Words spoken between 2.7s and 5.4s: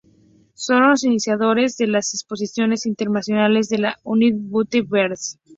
internacionales de los United Buddy Bears.